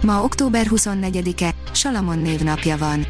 Ma 0.00 0.22
október 0.22 0.66
24-e, 0.70 1.54
Salamon 1.72 2.18
névnapja 2.18 2.76
van. 2.76 3.06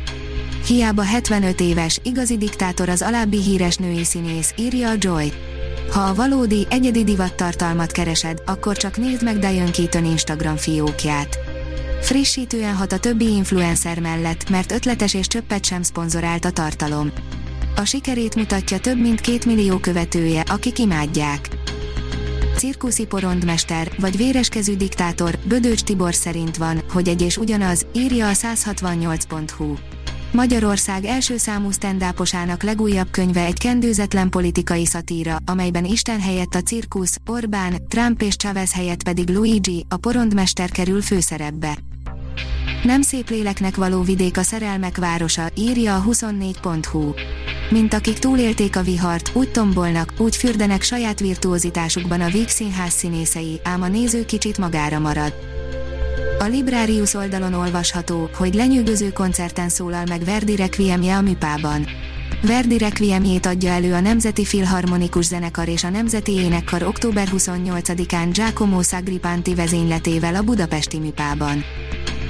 Hiába 0.67 1.03
75 1.03 1.61
éves, 1.61 2.00
igazi 2.03 2.39
diktátor 2.39 2.89
az 2.89 3.03
alábbi 3.03 3.43
híres 3.43 3.76
női 3.76 4.04
színész, 4.04 4.54
írja 4.57 4.89
a 4.89 4.94
Joy. 4.99 5.32
Ha 5.93 6.00
a 6.00 6.14
valódi, 6.14 6.66
egyedi 6.71 7.04
divattartalmat 7.04 7.93
keresed, 7.93 8.43
akkor 8.46 8.77
csak 8.77 8.96
nézd 8.96 9.25
meg 9.25 9.39
Diane 9.39 9.71
Keaton 9.71 10.04
Instagram 10.04 10.57
fiókját. 10.57 11.39
Frissítően 12.00 12.75
hat 12.75 12.93
a 12.93 12.99
többi 12.99 13.32
influencer 13.32 14.00
mellett, 14.00 14.50
mert 14.50 14.72
ötletes 14.72 15.14
és 15.14 15.27
csöppet 15.27 15.64
sem 15.64 15.82
szponzorált 15.82 16.44
a 16.44 16.50
tartalom. 16.50 17.13
A 17.77 17.85
sikerét 17.85 18.35
mutatja 18.35 18.79
több 18.79 19.00
mint 19.00 19.21
két 19.21 19.44
millió 19.44 19.79
követője, 19.79 20.41
akik 20.41 20.79
imádják 20.79 21.49
cirkuszi 22.58 23.07
porondmester, 23.07 23.93
vagy 23.98 24.17
véreskezű 24.17 24.76
diktátor, 24.76 25.39
Bödöcs 25.44 25.82
Tibor 25.82 26.14
szerint 26.14 26.57
van, 26.57 26.82
hogy 26.93 27.08
egy 27.08 27.22
és 27.22 27.36
ugyanaz, 27.36 27.86
írja 27.94 28.29
a 28.29 28.32
168.hu. 28.32 29.75
Magyarország 30.32 31.04
első 31.04 31.36
számú 31.36 31.71
stand 31.71 32.05
legújabb 32.60 33.10
könyve 33.10 33.44
egy 33.44 33.58
kendőzetlen 33.58 34.30
politikai 34.30 34.86
szatíra, 34.86 35.36
amelyben 35.44 35.84
Isten 35.84 36.20
helyett 36.20 36.55
a 36.55 36.60
cirkusz, 36.60 37.16
Orbán, 37.27 37.74
Trump 37.88 38.22
és 38.22 38.36
Chavez 38.36 38.72
helyett 38.72 39.02
pedig 39.02 39.28
Luigi, 39.28 39.86
a 39.88 39.96
porondmester 39.96 40.70
kerül 40.70 41.02
főszerepbe. 41.02 41.78
Nem 42.84 43.02
szép 43.02 43.30
léleknek 43.30 43.77
való 43.77 44.02
vidék 44.02 44.36
a 44.36 44.42
szerelmek 44.42 44.96
városa, 44.96 45.50
írja 45.56 45.96
a 45.96 46.02
24.hu. 46.02 47.12
Mint 47.70 47.94
akik 47.94 48.19
túlélték 48.19 48.77
a 48.77 48.83
vihart, 48.83 49.30
úgy 49.33 49.50
tombolnak, 49.50 50.12
úgy 50.19 50.36
fürdenek 50.36 50.83
saját 50.83 51.20
virtuózitásukban 51.20 52.20
a 52.20 52.28
Víg 52.28 52.48
Színház 52.48 52.92
színészei, 52.92 53.61
ám 53.62 53.83
a 53.83 53.88
néző 53.88 54.24
kicsit 54.24 54.58
magára 54.58 54.98
marad. 54.98 55.34
A 56.39 56.44
Librarius 56.44 57.14
oldalon 57.14 57.55
olvasható, 57.55 58.30
hogy 58.34 58.55
lenyűgöző 58.55 59.12
koncerten 59.12 59.69
szólal 59.69 60.05
meg 60.08 60.24
Verdi 60.24 60.56
Requiemje 60.56 61.16
a 61.16 61.20
Műpában. 61.20 61.86
Verdi 62.42 62.78
Requiemjét 62.78 63.46
adja 63.46 63.70
elő 63.70 63.94
a 63.94 64.00
Nemzeti 64.00 64.44
Filharmonikus 64.44 65.24
Zenekar 65.24 65.69
és 65.69 65.84
a 65.84 65.91
Nemzeti 65.91 66.33
Énekkar 66.33 66.83
október 66.83 67.28
28-án 67.36 68.28
Giacomo 68.33 68.83
Sagripánti 68.83 69.55
vezényletével 69.55 70.34
a 70.34 70.42
Budapesti 70.42 70.98
Műpában. 70.98 71.64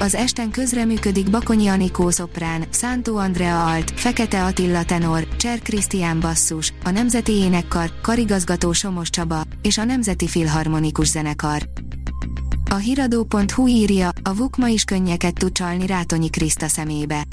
Az 0.00 0.14
esten 0.14 0.50
közreműködik 0.50 1.30
Bakonyi 1.30 1.66
Anikó 1.66 2.10
szoprán, 2.10 2.64
Szántó 2.70 3.16
Andrea 3.16 3.66
alt, 3.66 4.00
Fekete 4.00 4.44
Attila 4.44 4.84
tenor, 4.84 5.28
Cser 5.36 5.58
Krisztián 5.58 6.20
basszus, 6.20 6.72
a 6.84 6.90
Nemzeti 6.90 7.32
Énekkar, 7.32 7.90
karigazgató 8.02 8.72
Somos 8.72 9.10
Csaba, 9.10 9.42
és 9.62 9.78
a 9.78 9.84
Nemzeti 9.84 10.28
Filharmonikus 10.28 11.06
Zenekar. 11.06 11.68
A 12.70 12.74
hiradó.hu 12.74 13.66
írja, 13.66 14.08
a 14.22 14.34
VUK 14.34 14.56
ma 14.56 14.68
is 14.68 14.84
könnyeket 14.84 15.34
tud 15.34 15.52
csalni 15.52 15.86
Rátonyi 15.86 16.30
Kriszta 16.30 16.68
szemébe. 16.68 17.24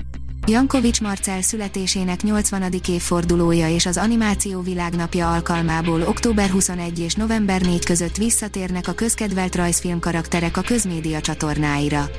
Jankovics 0.47 1.01
Marcel 1.01 1.41
születésének 1.41 2.21
80. 2.21 2.63
évfordulója 2.87 3.69
és 3.69 3.85
az 3.85 3.97
Animáció 3.97 4.61
Világnapja 4.61 5.33
alkalmából 5.33 6.01
október 6.01 6.49
21 6.49 6.99
és 6.99 7.13
november 7.13 7.61
4 7.61 7.85
között 7.85 8.17
visszatérnek 8.17 8.87
a 8.87 8.93
közkedvelt 8.93 9.55
rajzfilm 9.55 9.99
karakterek 9.99 10.57
a 10.57 10.61
közmédia 10.61 11.21
csatornáira. 11.21 12.09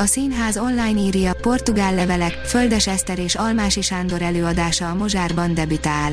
A 0.00 0.06
színház 0.06 0.56
online 0.56 1.00
írja, 1.00 1.34
portugál 1.34 1.94
levelek, 1.94 2.32
Földes 2.32 2.86
Eszter 2.86 3.18
és 3.18 3.34
Almási 3.34 3.80
Sándor 3.82 4.22
előadása 4.22 4.88
a 4.90 4.94
Mozsárban 4.94 5.54
debütál. 5.54 6.12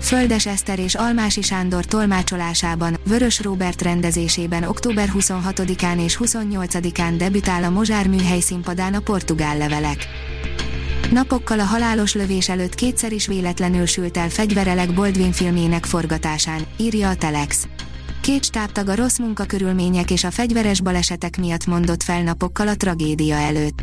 Földes 0.00 0.46
Eszter 0.46 0.78
és 0.78 0.94
Almási 0.94 1.42
Sándor 1.42 1.84
tolmácsolásában, 1.84 2.96
Vörös 3.06 3.42
Róbert 3.42 3.82
rendezésében 3.82 4.62
október 4.62 5.08
26-án 5.18 6.04
és 6.04 6.18
28-án 6.24 7.14
debütál 7.16 7.64
a 7.64 7.70
Mozsár 7.70 8.08
műhely 8.08 8.40
színpadán 8.40 8.94
a 8.94 9.00
portugál 9.00 9.56
levelek. 9.56 10.06
Napokkal 11.10 11.60
a 11.60 11.64
halálos 11.64 12.14
lövés 12.14 12.48
előtt 12.48 12.74
kétszer 12.74 13.12
is 13.12 13.26
véletlenül 13.26 13.86
sült 13.86 14.16
el 14.16 14.28
fegyverelek 14.28 14.94
Boldvin 14.94 15.32
filmjének 15.32 15.84
forgatásán, 15.84 16.60
írja 16.76 17.08
a 17.08 17.16
Telex. 17.16 17.68
Két 18.30 18.44
stábtag 18.44 18.88
a 18.88 18.94
rossz 18.94 19.18
munkakörülmények 19.18 20.10
és 20.10 20.24
a 20.24 20.30
fegyveres 20.30 20.80
balesetek 20.80 21.38
miatt 21.38 21.66
mondott 21.66 22.02
fel 22.02 22.22
napokkal 22.22 22.68
a 22.68 22.76
tragédia 22.76 23.36
előtt. 23.36 23.82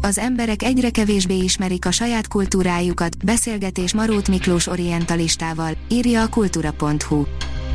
Az 0.00 0.18
emberek 0.18 0.62
egyre 0.62 0.90
kevésbé 0.90 1.36
ismerik 1.36 1.86
a 1.86 1.90
saját 1.90 2.28
kultúrájukat, 2.28 3.24
beszélgetés 3.24 3.94
Marót 3.94 4.28
Miklós 4.28 4.66
orientalistával, 4.66 5.76
írja 5.88 6.22
a 6.22 6.28
kultúra.hu. 6.28 7.24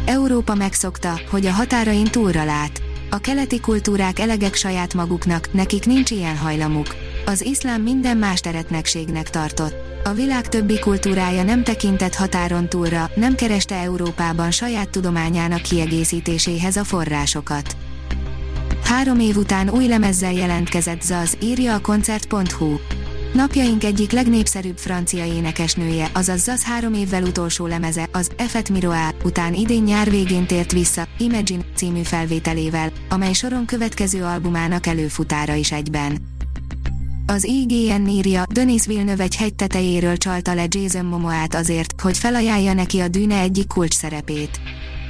Európa 0.06 0.56
megszokta, 0.56 1.20
hogy 1.30 1.46
a 1.46 1.52
határain 1.52 2.06
túlra 2.06 2.44
lát. 2.44 2.82
A 3.10 3.18
keleti 3.18 3.60
kultúrák 3.60 4.20
elegek 4.20 4.56
saját 4.56 4.94
maguknak, 4.94 5.54
nekik 5.54 5.86
nincs 5.86 6.12
ilyen 6.12 6.38
hajlamuk. 6.38 6.96
Az 7.26 7.42
iszlám 7.42 7.82
minden 7.82 8.18
más 8.18 8.40
teretnekségnek 8.40 9.30
tartott 9.30 9.87
a 10.08 10.14
világ 10.14 10.48
többi 10.48 10.80
kultúrája 10.80 11.44
nem 11.44 11.64
tekintett 11.64 12.16
határon 12.16 12.70
túlra, 12.70 13.10
nem 13.16 13.36
kereste 13.36 13.76
Európában 13.76 14.52
saját 14.52 14.90
tudományának 14.90 15.62
kiegészítéséhez 15.62 16.76
a 16.76 16.84
forrásokat. 16.84 17.76
Három 18.84 19.20
év 19.20 19.38
után 19.38 19.70
új 19.70 19.88
lemezzel 19.88 20.34
jelentkezett 20.34 21.02
Zaz, 21.02 21.38
írja 21.42 21.74
a 21.74 21.82
koncert.hu. 21.82 22.76
Napjaink 23.34 23.84
egyik 23.84 24.12
legnépszerűbb 24.12 24.78
francia 24.78 25.26
énekesnője, 25.26 26.10
azaz 26.14 26.44
Zaz 26.44 26.64
három 26.64 26.94
évvel 26.94 27.24
utolsó 27.24 27.66
lemeze, 27.66 28.10
az 28.12 28.30
Effet 28.38 28.70
Miroá, 28.70 29.14
után 29.24 29.54
idén 29.54 29.84
nyár 29.84 30.10
végén 30.10 30.48
tért 30.48 30.72
vissza, 30.72 31.08
Imagine 31.18 31.64
című 31.76 32.02
felvételével, 32.02 32.92
amely 33.10 33.34
soron 33.34 33.66
következő 33.66 34.24
albumának 34.24 34.86
előfutára 34.86 35.54
is 35.54 35.72
egyben. 35.72 36.37
Az 37.30 37.44
IGN 37.44 38.08
írja, 38.08 38.44
Denis 38.50 38.86
Villeneuve 38.86 39.24
egy 39.24 39.36
hegy 39.36 39.56
tetejéről 39.56 40.18
csalta 40.18 40.54
le 40.54 40.66
Jason 40.70 41.06
Momoát 41.06 41.56
azért, 41.56 42.02
hogy 42.02 42.18
felajánlja 42.18 42.74
neki 42.74 43.00
a 43.00 43.08
dűne 43.08 43.40
egyik 43.40 43.68
kulcs 43.68 43.94
szerepét. 43.94 44.60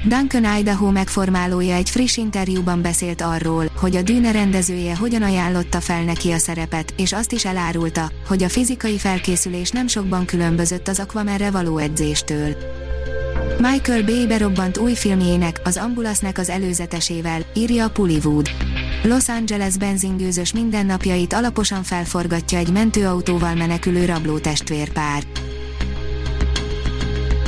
Duncan 0.05 0.57
Idaho 0.59 0.91
megformálója 0.91 1.75
egy 1.75 1.89
friss 1.89 2.17
interjúban 2.17 2.81
beszélt 2.81 3.22
arról, 3.22 3.72
hogy 3.75 3.95
a 3.95 4.01
dűne 4.01 4.31
rendezője 4.31 4.95
hogyan 4.95 5.22
ajánlotta 5.22 5.79
fel 5.79 6.03
neki 6.03 6.31
a 6.31 6.38
szerepet, 6.38 6.94
és 6.97 7.13
azt 7.13 7.31
is 7.31 7.45
elárulta, 7.45 8.11
hogy 8.27 8.44
a 8.44 8.50
fizikai 8.50 8.97
felkészülés 8.97 9.69
nem 9.69 9.88
sokban 9.88 10.25
különbözött 10.25 10.88
az 10.88 11.00
Aquamanre 11.00 11.51
való 11.51 11.77
edzéstől. 11.77 12.56
Michael 13.59 14.03
Bay 14.03 14.27
berobbant 14.27 14.77
új 14.77 14.94
filmjének, 14.94 15.61
az 15.63 15.77
Ambulasznek 15.77 16.38
az 16.38 16.50
előzetesével, 16.50 17.41
írja 17.53 17.85
a 17.85 17.89
Pullywood. 17.89 18.50
Los 19.07 19.29
Angeles 19.29 19.78
benzingőzös 19.78 20.53
mindennapjait 20.53 21.34
alaposan 21.34 21.84
felforgatja 21.84 22.57
egy 22.57 22.72
mentőautóval 22.72 23.56
menekülő 23.56 24.06
rabló 24.06 24.38
testvérpár. 24.38 25.23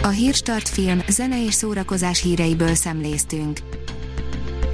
A 0.03 0.07
Hírstart 0.07 0.69
film, 0.69 1.01
zene 1.09 1.45
és 1.45 1.53
szórakozás 1.53 2.21
híreiből 2.21 2.75
szemléztünk. 2.75 3.59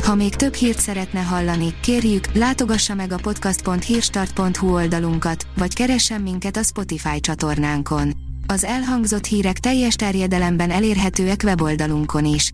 Ha 0.04 0.16
még 0.16 0.36
több 0.36 0.54
hírt 0.54 0.80
szeretne 0.80 1.20
hallani, 1.20 1.74
kérjük, 1.82 2.34
látogassa 2.34 2.94
meg 2.94 3.12
a 3.12 3.18
podcast.hírstart.hu 3.22 4.74
oldalunkat, 4.74 5.48
vagy 5.58 5.74
keressen 5.74 6.22
minket 6.22 6.58
a 6.58 6.64
Spotify 6.64 7.20
csatornánkon. 7.20 8.14
Az 8.48 8.64
elhangzott 8.64 9.26
hírek 9.26 9.60
teljes 9.60 9.96
terjedelemben 9.96 10.72
elérhetőek 10.72 11.42
weboldalunkon 11.44 12.26
is. 12.26 12.54